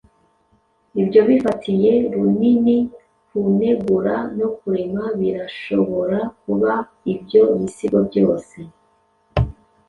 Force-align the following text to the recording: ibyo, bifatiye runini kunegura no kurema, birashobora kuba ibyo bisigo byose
ibyo, 1.01 1.21
bifatiye 1.29 1.91
runini 2.13 2.77
kunegura 3.29 4.15
no 4.37 4.47
kurema, 4.57 5.03
birashobora 5.19 6.17
kuba 6.41 6.73
ibyo 7.13 7.43
bisigo 7.59 7.99
byose 8.09 8.57